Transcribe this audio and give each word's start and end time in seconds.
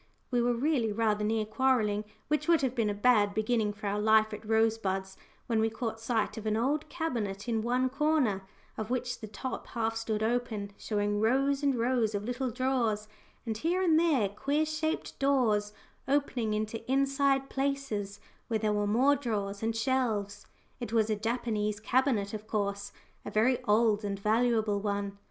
We 0.31 0.41
were 0.41 0.55
really 0.55 0.91
rather 0.91 1.23
near 1.23 1.45
quarrelling, 1.45 2.05
which 2.27 2.47
would 2.47 2.61
have 2.63 2.73
been 2.73 2.89
a 2.89 2.93
bad 2.95 3.35
beginning 3.35 3.71
for 3.73 3.85
our 3.85 3.99
life 3.99 4.33
at 4.33 4.43
Rosebuds, 4.49 5.15
when 5.45 5.59
we 5.59 5.69
caught 5.69 5.99
sight 5.99 6.37
of 6.39 6.47
an 6.47 6.57
old 6.57 6.89
cabinet 6.89 7.47
in 7.47 7.61
one 7.61 7.87
corner, 7.87 8.41
of 8.79 8.89
which 8.89 9.19
the 9.19 9.27
top 9.27 9.67
half 9.67 9.95
stood 9.95 10.23
open, 10.23 10.71
showing 10.75 11.19
rows 11.21 11.61
and 11.61 11.75
rows 11.75 12.15
of 12.15 12.23
little 12.23 12.49
drawers, 12.49 13.07
and 13.45 13.59
here 13.59 13.83
and 13.83 13.99
there 13.99 14.27
queer 14.29 14.65
shaped 14.65 15.19
doors 15.19 15.71
opening 16.07 16.55
into 16.55 16.83
inside 16.91 17.47
places, 17.47 18.19
where 18.47 18.57
there 18.57 18.73
were 18.73 18.87
more 18.87 19.15
drawers 19.15 19.61
and 19.61 19.75
shelves. 19.75 20.47
It 20.79 20.91
was 20.91 21.11
a 21.11 21.15
Japanese 21.15 21.79
cabinet, 21.79 22.33
of 22.33 22.47
course 22.47 22.91
a 23.23 23.29
very 23.29 23.63
old 23.65 24.03
and 24.03 24.17
valuable 24.17 24.79
one. 24.79 25.19